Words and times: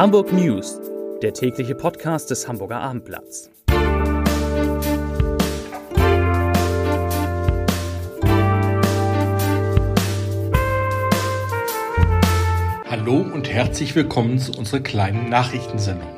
Hamburg 0.00 0.32
News, 0.32 0.80
der 1.20 1.34
tägliche 1.34 1.74
Podcast 1.74 2.30
des 2.30 2.48
Hamburger 2.48 2.80
Abendblatts. 2.80 3.50
Hallo 12.88 13.26
und 13.30 13.50
herzlich 13.52 13.94
willkommen 13.94 14.38
zu 14.38 14.52
unserer 14.52 14.80
kleinen 14.80 15.28
Nachrichtensendung. 15.28 16.08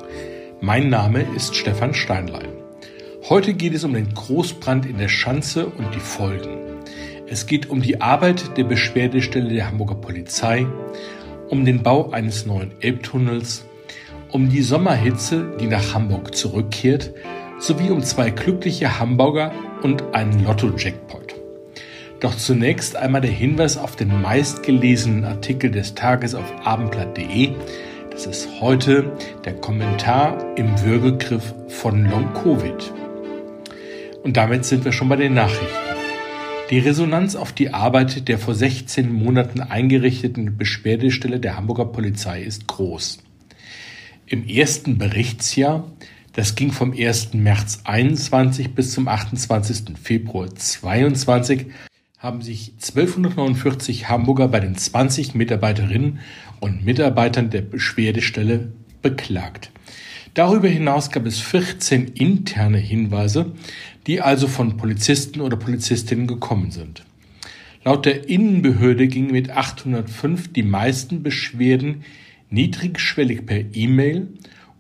Mein 0.61 0.89
Name 0.89 1.27
ist 1.35 1.57
Stefan 1.57 1.93
Steinlein. 1.93 2.53
Heute 3.29 3.53
geht 3.53 3.75
es 3.75 3.83
um 3.83 3.95
den 3.95 4.15
Großbrand 4.15 4.87
in 4.87 4.99
der 4.99 5.09
Schanze 5.09 5.67
und 5.67 5.93
die 5.93 5.99
Folgen. 5.99 6.85
Es 7.27 7.47
geht 7.47 7.69
um 7.69 7.83
die 7.83 8.01
Arbeit 8.01 8.57
der 8.57 8.63
Beschwerdestelle 8.63 9.53
der 9.53 9.67
Hamburger 9.67 9.97
Polizei, 9.97 10.69
um 11.49 11.65
den 11.65 11.83
Bau 11.83 12.11
eines 12.13 12.47
neuen 12.47 12.81
Elbtunnels, 12.81 13.67
um 14.33 14.49
die 14.49 14.63
Sommerhitze, 14.63 15.57
die 15.61 15.67
nach 15.67 15.95
Hamburg 15.95 16.35
zurückkehrt, 16.35 17.13
sowie 17.59 17.91
um 17.91 18.03
zwei 18.03 18.31
glückliche 18.31 18.99
Hamburger 18.99 19.53
und 19.83 20.15
einen 20.15 20.45
Lotto-Jackpot. 20.45 21.35
Doch 22.21 22.37
zunächst 22.37 22.97
einmal 22.97 23.21
der 23.21 23.31
Hinweis 23.31 23.77
auf 23.77 23.95
den 23.95 24.23
meistgelesenen 24.23 25.25
Artikel 25.25 25.71
des 25.71 25.95
Tages 25.95 26.35
auf 26.35 26.51
abendblatt.de. 26.65 27.51
Das 28.11 28.27
ist 28.27 28.49
heute 28.61 29.13
der 29.45 29.55
Kommentar 29.55 30.57
im 30.57 30.81
Würgegriff 30.83 31.55
von 31.69 32.09
Long 32.09 32.33
Covid. 32.33 32.93
Und 34.23 34.37
damit 34.37 34.65
sind 34.65 34.85
wir 34.85 34.93
schon 34.93 35.09
bei 35.09 35.17
den 35.17 35.35
Nachrichten. 35.35 35.67
Die 36.71 36.79
Resonanz 36.79 37.37
auf 37.37 37.53
die 37.53 37.75
Arbeit 37.75 38.29
der 38.29 38.39
vor 38.39 38.55
16 38.55 39.13
Monaten 39.13 39.61
eingerichteten 39.61 40.57
Beschwerdestelle 40.57 41.39
der 41.39 41.57
Hamburger 41.57 41.87
Polizei 41.87 42.43
ist 42.43 42.67
groß. 42.67 43.19
Im 44.33 44.49
ersten 44.49 44.97
Berichtsjahr, 44.97 45.93
das 46.33 46.55
ging 46.55 46.73
vom 46.73 46.95
1. 46.99 47.35
März 47.35 47.81
21 47.85 48.75
bis 48.75 48.93
zum 48.93 49.07
28. 49.07 49.99
Februar 50.03 50.49
22, 50.55 51.67
haben 52.17 52.41
sich 52.41 52.73
1249 52.81 54.09
Hamburger 54.09 54.49
bei 54.49 54.61
den 54.61 54.75
20 54.75 55.35
Mitarbeiterinnen 55.35 56.21
und 56.61 56.83
Mitarbeitern 56.83 57.51
der 57.51 57.61
Beschwerdestelle 57.61 58.73
beklagt. 59.03 59.71
Darüber 60.33 60.69
hinaus 60.69 61.11
gab 61.11 61.27
es 61.27 61.39
14 61.39 62.09
interne 62.15 62.79
Hinweise, 62.79 63.53
die 64.07 64.23
also 64.23 64.49
von 64.49 64.79
Polizisten 64.79 65.43
oder 65.43 65.59
Polizistinnen 65.59 66.27
gekommen 66.27 66.71
sind. 66.71 67.05
Laut 67.85 68.07
der 68.07 68.31
Innenbehörde 68.31 69.09
gingen 69.09 69.33
mit 69.33 69.51
805 69.51 70.55
die 70.55 70.63
meisten 70.63 71.23
Beschwerden 71.23 72.05
niedrigschwellig 72.53 73.47
per 73.47 73.75
E-Mail 73.75 74.29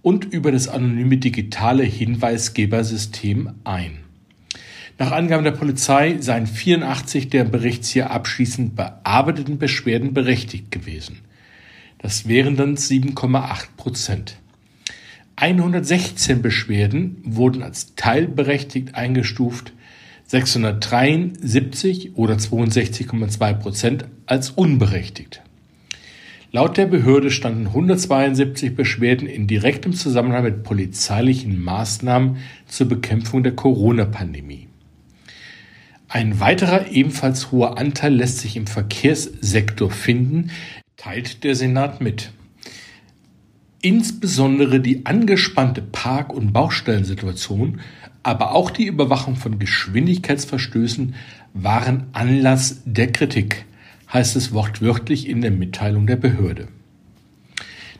und 0.03 0.25
über 0.25 0.53
das 0.53 0.69
anonyme 0.69 1.17
digitale 1.17 1.84
Hinweisgebersystem 1.84 3.51
ein. 3.64 3.98
Nach 4.98 5.12
Angaben 5.12 5.45
der 5.45 5.53
Polizei 5.53 6.19
seien 6.20 6.47
84 6.47 7.31
der 7.31 7.45
Berichtsjahr 7.45 8.11
abschließend 8.11 8.77
bearbeiteten 8.77 9.59
Beschwerden 9.59 10.12
berechtigt 10.12 10.70
gewesen. 10.70 11.19
Das 11.98 12.29
wären 12.29 12.56
dann 12.56 12.77
7,8 12.77 13.69
Prozent. 13.77 14.36
116 15.36 16.42
Beschwerden 16.42 17.17
wurden 17.25 17.62
als 17.62 17.95
teilberechtigt 17.97 18.95
eingestuft, 18.95 19.73
673 20.27 22.17
oder 22.17 22.34
62,2 22.34 23.55
Prozent 23.55 24.05
als 24.27 24.51
unberechtigt. 24.51 25.42
Laut 26.55 26.77
der 26.77 26.84
Behörde 26.84 27.31
standen 27.31 27.69
172 27.69 28.77
Beschwerden 28.77 29.27
in 29.27 29.47
direktem 29.47 29.95
Zusammenhang 29.95 30.45
mit 30.45 30.64
polizeilichen 30.64 31.64
Maßnahmen 31.64 32.36
zur 32.67 32.89
Bekämpfung 32.89 33.42
der 33.42 33.57
Corona-Pandemie. 33.57 34.68
Ein 36.08 36.40
weiterer 36.40 36.90
ebenfalls 36.90 37.52
hoher 37.52 37.79
Anteil 37.79 38.13
lässt 38.13 38.40
sich 38.40 38.57
im 38.57 38.67
Verkehrssektor 38.67 39.90
finden, 39.90 40.51
teilt 40.98 41.42
der 41.42 41.55
Senat 41.55 42.02
mit. 42.02 42.33
Insbesondere 43.80 44.79
die 44.80 45.07
angespannte 45.07 45.80
Park- 45.80 46.34
und 46.34 46.52
Baustellensituation, 46.52 47.80
aber 48.23 48.55
auch 48.55 48.70
die 48.70 48.84
Überwachung 48.84 49.36
von 49.36 49.58
Geschwindigkeitsverstößen 49.58 51.14
waren 51.55 52.08
Anlass 52.13 52.83
der 52.84 53.11
Kritik, 53.11 53.64
heißt 54.12 54.36
es 54.36 54.52
wortwörtlich 54.52 55.28
in 55.28 55.40
der 55.40 55.50
Mitteilung 55.50 56.06
der 56.06 56.17
Behörde. 56.17 56.68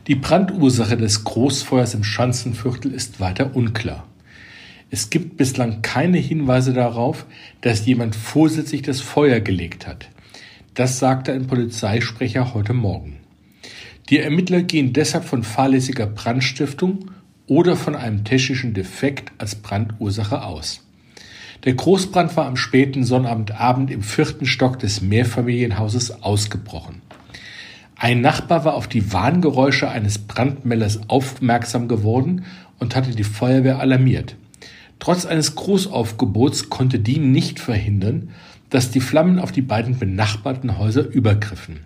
Die 0.07 0.15
Brandursache 0.15 0.97
des 0.97 1.23
Großfeuers 1.23 1.93
im 1.93 2.03
Schanzenviertel 2.03 2.91
ist 2.91 3.19
weiter 3.19 3.55
unklar. 3.55 4.07
Es 4.89 5.09
gibt 5.09 5.37
bislang 5.37 5.81
keine 5.81 6.17
Hinweise 6.17 6.73
darauf, 6.73 7.25
dass 7.61 7.85
jemand 7.85 8.15
vorsätzlich 8.15 8.83
das 8.83 9.01
Feuer 9.01 9.39
gelegt 9.39 9.87
hat. 9.87 10.09
Das 10.75 10.99
sagte 10.99 11.31
ein 11.31 11.47
Polizeisprecher 11.47 12.53
heute 12.53 12.73
Morgen. 12.73 13.17
Die 14.09 14.19
Ermittler 14.19 14.61
gehen 14.61 14.93
deshalb 14.93 15.23
von 15.23 15.43
fahrlässiger 15.43 16.05
Brandstiftung 16.05 17.11
oder 17.47 17.75
von 17.75 17.95
einem 17.95 18.23
technischen 18.23 18.73
Defekt 18.73 19.31
als 19.37 19.55
Brandursache 19.55 20.43
aus. 20.43 20.85
Der 21.65 21.75
Großbrand 21.75 22.35
war 22.35 22.45
am 22.45 22.57
späten 22.57 23.05
Sonnabendabend 23.05 23.89
im 23.89 24.03
vierten 24.03 24.45
Stock 24.45 24.79
des 24.79 25.01
Mehrfamilienhauses 25.01 26.21
ausgebrochen. 26.21 27.01
Ein 27.95 28.19
Nachbar 28.19 28.65
war 28.65 28.73
auf 28.73 28.89
die 28.89 29.13
Warngeräusche 29.13 29.89
eines 29.89 30.17
Brandmelders 30.17 31.07
aufmerksam 31.07 31.87
geworden 31.87 32.43
und 32.79 32.97
hatte 32.97 33.11
die 33.11 33.23
Feuerwehr 33.23 33.79
alarmiert. 33.79 34.35
Trotz 34.99 35.25
eines 35.25 35.55
Großaufgebots 35.55 36.69
konnte 36.69 36.99
die 36.99 37.19
nicht 37.19 37.61
verhindern, 37.61 38.31
dass 38.69 38.91
die 38.91 38.99
Flammen 38.99 39.39
auf 39.39 39.53
die 39.53 39.61
beiden 39.61 39.97
benachbarten 39.97 40.77
Häuser 40.77 41.07
übergriffen. 41.07 41.81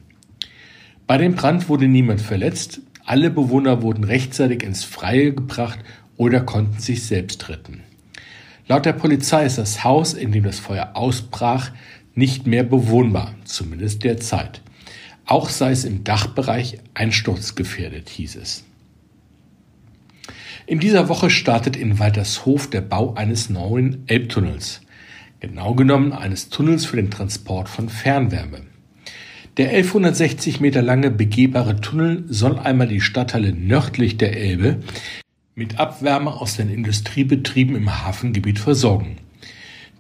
Bei 1.05 1.17
dem 1.17 1.35
Brand 1.35 1.69
wurde 1.69 1.87
niemand 1.87 2.21
verletzt, 2.21 2.81
alle 3.05 3.29
Bewohner 3.29 3.83
wurden 3.83 4.03
rechtzeitig 4.03 4.63
ins 4.63 4.83
Freie 4.83 5.33
gebracht 5.33 5.79
oder 6.16 6.41
konnten 6.41 6.79
sich 6.79 7.03
selbst 7.03 7.47
retten. 7.47 7.83
Laut 8.67 8.85
der 8.85 8.94
Polizei 8.94 9.45
ist 9.45 9.57
das 9.57 9.83
Haus, 9.83 10.13
in 10.13 10.31
dem 10.31 10.44
das 10.44 10.59
Feuer 10.59 10.91
ausbrach, 10.94 11.72
nicht 12.16 12.47
mehr 12.47 12.63
bewohnbar, 12.63 13.33
zumindest 13.45 14.03
derzeit. 14.03 14.61
Auch 15.25 15.50
sei 15.50 15.72
es 15.72 15.85
im 15.85 16.03
Dachbereich 16.03 16.79
einsturzgefährdet, 16.94 18.09
hieß 18.09 18.35
es. 18.38 18.66
In 20.66 20.79
dieser 20.79 21.07
Woche 21.07 21.29
startet 21.29 21.78
in 21.78 22.00
Waltershof 22.00 22.69
der 22.69 22.81
Bau 22.81 23.13
eines 23.13 23.50
neuen 23.50 24.03
Elbtunnels. 24.07 24.81
Genau 25.39 25.75
genommen 25.75 26.11
eines 26.11 26.49
Tunnels 26.49 26.85
für 26.85 26.97
den 26.97 27.11
Transport 27.11 27.69
von 27.69 27.88
Fernwärme. 27.88 28.63
Der 29.55 29.69
1160 29.69 30.59
Meter 30.59 30.81
lange 30.81 31.09
begehbare 31.09 31.79
Tunnel 31.79 32.25
soll 32.28 32.59
einmal 32.59 32.88
die 32.88 33.01
Stadtteile 33.01 33.53
nördlich 33.53 34.17
der 34.17 34.35
Elbe 34.35 34.79
mit 35.57 35.78
Abwärme 35.79 36.31
aus 36.31 36.56
den 36.56 36.69
Industriebetrieben 36.69 37.75
im 37.75 38.06
Hafengebiet 38.06 38.59
versorgen. 38.59 39.18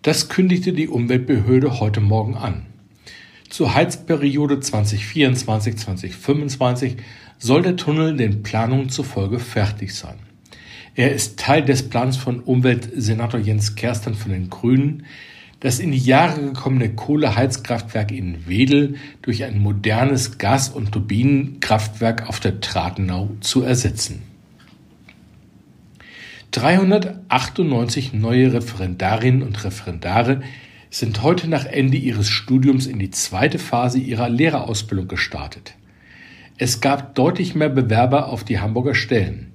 Das 0.03 0.29
kündigte 0.29 0.71
die 0.71 0.87
Umweltbehörde 0.87 1.79
heute 1.79 1.99
Morgen 1.99 2.35
an. 2.35 2.67
Zur 3.49 3.73
Heizperiode 3.73 4.57
2024-2025 4.57 6.97
soll 7.39 7.63
der 7.63 7.75
Tunnel 7.75 8.15
den 8.15 8.43
Planungen 8.43 8.89
zufolge 8.89 9.39
fertig 9.39 9.95
sein. 9.95 10.19
Er 10.93 11.11
ist 11.11 11.39
Teil 11.39 11.65
des 11.65 11.89
Plans 11.89 12.17
von 12.17 12.41
Umweltsenator 12.41 13.39
Jens 13.39 13.73
Kerstern 13.73 14.13
von 14.13 14.33
den 14.33 14.51
Grünen, 14.51 15.07
das 15.59 15.79
in 15.79 15.91
die 15.91 15.97
Jahre 15.97 16.39
gekommene 16.39 16.93
Kohleheizkraftwerk 16.93 18.11
in 18.11 18.47
Wedel 18.47 18.97
durch 19.23 19.43
ein 19.43 19.57
modernes 19.57 20.37
Gas- 20.37 20.69
und 20.69 20.91
Turbinenkraftwerk 20.91 22.29
auf 22.29 22.39
der 22.39 22.61
Tratenau 22.61 23.31
zu 23.39 23.63
ersetzen. 23.63 24.26
398 26.51 28.13
neue 28.13 28.53
Referendarinnen 28.53 29.43
und 29.43 29.63
Referendare 29.63 30.41
sind 30.89 31.21
heute 31.21 31.49
nach 31.49 31.65
Ende 31.65 31.97
ihres 31.97 32.29
Studiums 32.29 32.87
in 32.87 32.99
die 32.99 33.11
zweite 33.11 33.59
Phase 33.59 33.99
ihrer 33.99 34.29
Lehrerausbildung 34.29 35.07
gestartet. 35.07 35.75
Es 36.57 36.81
gab 36.81 37.15
deutlich 37.15 37.53
mehr 37.53 37.69
Bewerber 37.69 38.29
auf 38.29 38.43
die 38.43 38.59
Hamburger 38.59 38.95
Stellen. 38.95 39.51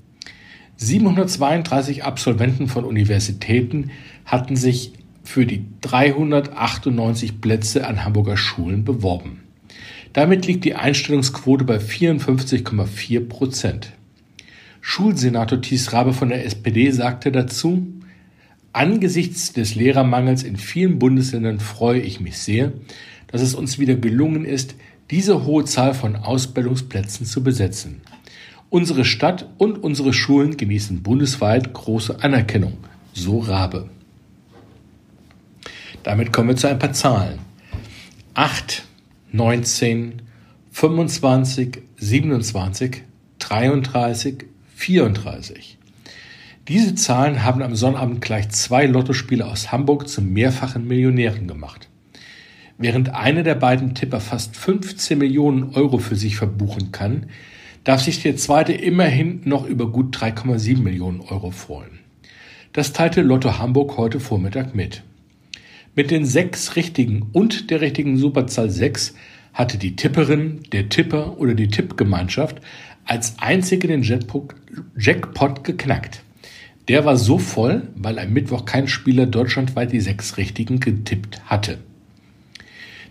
732 0.76 2.04
Absolventen 2.04 2.68
von 2.68 2.84
Universitäten 2.84 3.90
hatten 4.24 4.56
sich 4.56 4.92
für 5.24 5.46
die 5.46 5.64
398 5.80 7.40
Plätze 7.40 7.86
an 7.86 8.04
Hamburger 8.04 8.36
Schulen 8.36 8.84
beworben. 8.84 9.40
Damit 10.12 10.46
liegt 10.46 10.64
die 10.64 10.74
Einstellungsquote 10.74 11.64
bei 11.64 11.78
54,4 11.78 13.28
Prozent. 13.28 13.92
Schulsenator 14.82 15.62
Thies 15.62 15.92
Rabe 15.92 16.12
von 16.12 16.28
der 16.28 16.44
SPD 16.44 16.90
sagte 16.90 17.32
dazu, 17.32 17.86
Angesichts 18.74 19.52
des 19.52 19.74
Lehrermangels 19.74 20.42
in 20.42 20.56
vielen 20.56 20.98
Bundesländern 20.98 21.60
freue 21.60 22.00
ich 22.00 22.20
mich 22.20 22.38
sehr, 22.38 22.72
dass 23.28 23.42
es 23.42 23.54
uns 23.54 23.78
wieder 23.78 23.94
gelungen 23.94 24.44
ist, 24.44 24.74
diese 25.10 25.44
hohe 25.44 25.64
Zahl 25.64 25.94
von 25.94 26.16
Ausbildungsplätzen 26.16 27.26
zu 27.26 27.42
besetzen. 27.42 28.00
Unsere 28.70 29.04
Stadt 29.04 29.48
und 29.58 29.82
unsere 29.84 30.12
Schulen 30.12 30.56
genießen 30.56 31.02
bundesweit 31.02 31.74
große 31.74 32.22
Anerkennung, 32.22 32.78
so 33.12 33.38
Rabe. 33.38 33.88
Damit 36.02 36.32
kommen 36.32 36.48
wir 36.48 36.56
zu 36.56 36.68
ein 36.68 36.78
paar 36.78 36.92
Zahlen. 36.92 37.38
8, 38.34 38.84
19, 39.32 40.22
25, 40.70 41.82
27, 41.98 43.02
33, 43.38 44.46
34. 44.82 45.78
Diese 46.66 46.96
Zahlen 46.96 47.44
haben 47.44 47.62
am 47.62 47.76
Sonnabend 47.76 48.20
gleich 48.20 48.48
zwei 48.48 48.86
Lottospieler 48.86 49.46
aus 49.48 49.70
Hamburg 49.70 50.08
zu 50.08 50.20
mehrfachen 50.22 50.88
Millionären 50.88 51.46
gemacht. 51.46 51.88
Während 52.78 53.14
einer 53.14 53.44
der 53.44 53.54
beiden 53.54 53.94
Tipper 53.94 54.18
fast 54.18 54.56
15 54.56 55.16
Millionen 55.16 55.70
Euro 55.74 55.98
für 55.98 56.16
sich 56.16 56.36
verbuchen 56.36 56.90
kann, 56.90 57.26
darf 57.84 58.02
sich 58.02 58.22
der 58.22 58.36
zweite 58.36 58.72
immerhin 58.72 59.42
noch 59.44 59.66
über 59.66 59.86
gut 59.86 60.16
3,7 60.16 60.80
Millionen 60.80 61.20
Euro 61.20 61.52
freuen. 61.52 62.00
Das 62.72 62.92
teilte 62.92 63.22
Lotto 63.22 63.58
Hamburg 63.58 63.96
heute 63.96 64.18
Vormittag 64.18 64.74
mit. 64.74 65.04
Mit 65.94 66.10
den 66.10 66.24
sechs 66.24 66.74
richtigen 66.74 67.28
und 67.32 67.70
der 67.70 67.82
richtigen 67.82 68.16
Superzahl 68.16 68.70
6 68.70 69.14
hatte 69.52 69.78
die 69.78 69.96
Tipperin, 69.96 70.60
der 70.72 70.88
Tipper 70.88 71.38
oder 71.38 71.54
die 71.54 71.68
Tippgemeinschaft 71.68 72.60
als 73.04 73.38
einzige 73.38 73.88
den 73.88 74.02
Jackpot 74.02 75.64
geknackt. 75.64 76.22
Der 76.88 77.04
war 77.04 77.16
so 77.16 77.38
voll, 77.38 77.88
weil 77.94 78.18
am 78.18 78.32
Mittwoch 78.32 78.64
kein 78.64 78.88
Spieler 78.88 79.26
deutschlandweit 79.26 79.92
die 79.92 80.00
sechs 80.00 80.36
Richtigen 80.36 80.80
getippt 80.80 81.42
hatte. 81.46 81.78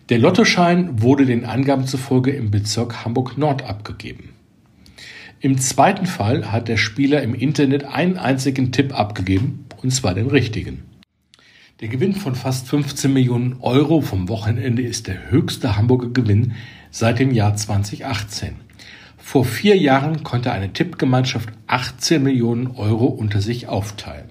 Der 0.09 0.19
Lottoschein 0.19 1.01
wurde 1.01 1.25
den 1.25 1.45
Angaben 1.45 1.87
zufolge 1.87 2.31
im 2.31 2.51
Bezirk 2.51 3.05
Hamburg 3.05 3.37
Nord 3.37 3.63
abgegeben. 3.63 4.29
Im 5.39 5.57
zweiten 5.57 6.05
Fall 6.05 6.51
hat 6.51 6.67
der 6.67 6.77
Spieler 6.77 7.23
im 7.23 7.33
Internet 7.33 7.85
einen 7.85 8.17
einzigen 8.17 8.71
Tipp 8.71 8.93
abgegeben, 8.93 9.65
und 9.81 9.91
zwar 9.91 10.13
den 10.13 10.27
richtigen. 10.27 10.83
Der 11.81 11.89
Gewinn 11.89 12.13
von 12.13 12.35
fast 12.35 12.67
15 12.67 13.11
Millionen 13.11 13.55
Euro 13.59 14.01
vom 14.01 14.29
Wochenende 14.29 14.83
ist 14.83 15.07
der 15.07 15.31
höchste 15.31 15.77
Hamburger 15.77 16.09
Gewinn 16.09 16.53
seit 16.91 17.17
dem 17.17 17.31
Jahr 17.31 17.55
2018. 17.55 18.53
Vor 19.17 19.45
vier 19.45 19.75
Jahren 19.75 20.21
konnte 20.21 20.51
eine 20.51 20.73
Tippgemeinschaft 20.73 21.49
18 21.65 22.21
Millionen 22.21 22.67
Euro 22.67 23.05
unter 23.05 23.41
sich 23.41 23.67
aufteilen. 23.67 24.29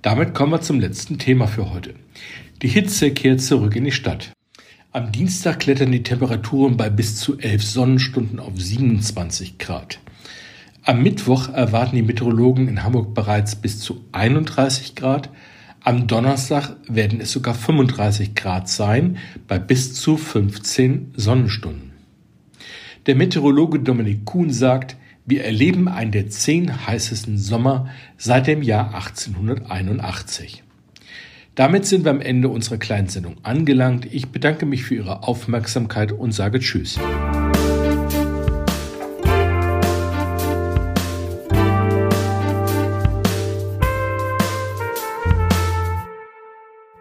Damit 0.00 0.32
kommen 0.32 0.52
wir 0.52 0.62
zum 0.62 0.80
letzten 0.80 1.18
Thema 1.18 1.46
für 1.46 1.74
heute. 1.74 1.92
Die 2.62 2.68
Hitze 2.68 3.10
kehrt 3.10 3.42
zurück 3.42 3.76
in 3.76 3.84
die 3.84 3.92
Stadt. 3.92 4.32
Am 4.92 5.12
Dienstag 5.12 5.60
klettern 5.60 5.92
die 5.92 6.04
Temperaturen 6.04 6.78
bei 6.78 6.88
bis 6.88 7.16
zu 7.16 7.38
11 7.38 7.62
Sonnenstunden 7.62 8.40
auf 8.40 8.54
27 8.56 9.58
Grad. 9.58 9.98
Am 10.84 11.02
Mittwoch 11.02 11.50
erwarten 11.50 11.96
die 11.96 12.02
Meteorologen 12.02 12.66
in 12.66 12.82
Hamburg 12.82 13.12
bereits 13.12 13.56
bis 13.56 13.78
zu 13.80 14.06
31 14.12 14.94
Grad, 14.94 15.28
am 15.84 16.06
Donnerstag 16.06 16.76
werden 16.88 17.20
es 17.20 17.30
sogar 17.30 17.54
35 17.54 18.34
Grad 18.34 18.70
sein, 18.70 19.18
bei 19.46 19.58
bis 19.58 19.92
zu 19.92 20.16
15 20.16 21.12
Sonnenstunden. 21.14 21.92
Der 23.04 23.14
Meteorologe 23.14 23.80
Dominik 23.80 24.24
Kuhn 24.24 24.50
sagt, 24.50 24.96
wir 25.26 25.44
erleben 25.44 25.88
einen 25.88 26.10
der 26.10 26.30
zehn 26.30 26.86
heißesten 26.86 27.36
Sommer 27.36 27.90
seit 28.16 28.46
dem 28.46 28.62
Jahr 28.62 28.94
1881. 28.94 30.62
Damit 31.54 31.84
sind 31.84 32.04
wir 32.04 32.10
am 32.12 32.22
Ende 32.22 32.48
unserer 32.48 32.78
kleinen 32.78 33.08
Sendung 33.08 33.36
angelangt. 33.42 34.06
Ich 34.10 34.28
bedanke 34.28 34.64
mich 34.64 34.84
für 34.84 34.94
Ihre 34.94 35.22
Aufmerksamkeit 35.22 36.12
und 36.12 36.32
sage 36.32 36.60
Tschüss. 36.60 36.98